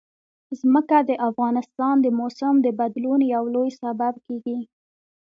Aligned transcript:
ځمکه 0.59 0.97
د 1.09 1.11
افغانستان 1.29 1.95
د 2.01 2.07
موسم 2.19 2.55
د 2.61 2.67
بدلون 2.79 3.21
یو 3.33 3.43
لوی 3.55 3.69
سبب 3.81 4.13
کېږي. 4.25 4.57